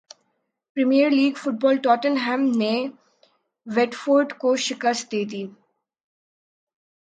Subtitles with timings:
[0.77, 2.73] premiere league football Tottenham نے
[3.67, 5.43] Watford کو شکست دیدی